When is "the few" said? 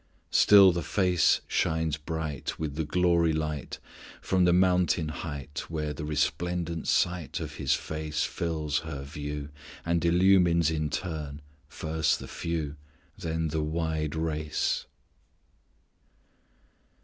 12.17-12.77